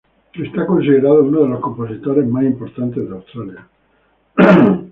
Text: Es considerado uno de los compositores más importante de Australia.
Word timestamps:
Es 0.33 0.49
considerado 0.65 1.21
uno 1.23 1.41
de 1.41 1.49
los 1.49 1.59
compositores 1.59 2.25
más 2.27 2.43
importante 2.43 2.99
de 3.01 3.11
Australia. 3.11 3.67